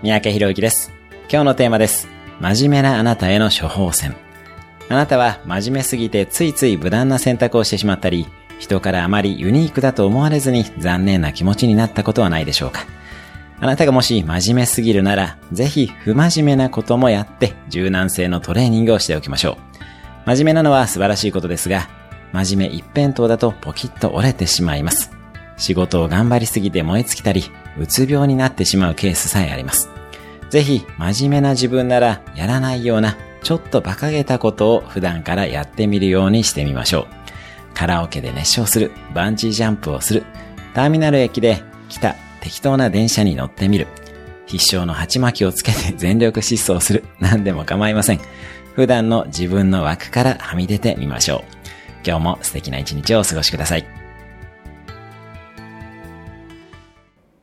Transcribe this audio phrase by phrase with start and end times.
[0.00, 0.92] 三宅博之です。
[1.28, 2.06] 今日のテーマです。
[2.40, 4.14] 真面目なあなたへの処方箋。
[4.88, 8.28] あなたは真面目すぎてついつい無難な選択をしてしまったり、
[8.60, 12.86] 人からあまりユニークだと思われずに残念な気持ちになったことはないでしょうか。
[13.58, 19.58] あなたがもし真面目すぎるなら、ぜひ不真面目なこともやって柔軟性のトレーニングをしておきましょ
[20.24, 20.26] う。
[20.26, 21.88] 真面目なのは素晴らしいことですが、
[22.32, 25.10] 真面目一辺倒だとポキッと折れてしまいます。
[25.56, 29.90] 仕事を頑張りすぎて燃え尽きたり、うつ病になってしまうケースさえあります。
[30.50, 37.06] ぜひ、真面目な自分ならやらないような、ちょっと馬鹿げたことを普段からやってみるようにしてみましょう。
[37.74, 40.24] カラオケで熱唱する、バンジージャンプをする、
[40.74, 43.86] ターミナル駅で来た適当な電車に乗ってみる、
[44.46, 48.20] 必勝の鉢巻きをつけて全力疾走する、何でも構いません。
[48.74, 51.42] 普段の自分の枠からはみ出てみましょう。
[52.06, 53.97] 今日も素敵な一日をお過ごしください。